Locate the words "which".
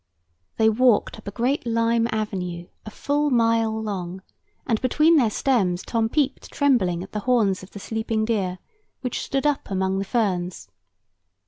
9.01-9.21